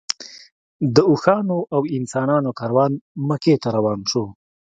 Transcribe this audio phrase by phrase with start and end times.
[0.95, 2.91] د اوښانو او انسانانو کاروان
[3.27, 4.23] مکې نه روان شو.